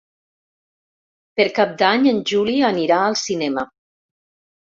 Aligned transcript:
Per 1.39 1.45
Cap 1.59 1.75
d'Any 1.81 2.09
en 2.13 2.23
Juli 2.33 2.55
anirà 2.71 2.97
al 3.11 3.17
cinema. 3.27 3.67